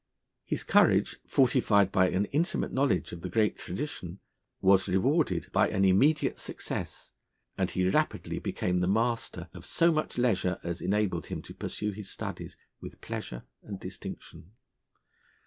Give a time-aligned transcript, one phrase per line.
[0.45, 4.19] His courage, fortified by an intimate knowledge of the great tradition,
[4.59, 7.11] was rewarded by an immediate success,
[7.55, 11.91] and he rapidly became the master of so much leisure as enabled him to pursue
[11.91, 14.53] his studies with pleasure and distinction.